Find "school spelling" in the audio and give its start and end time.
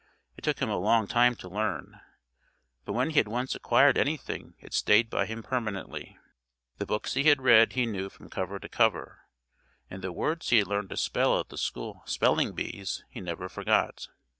11.59-12.53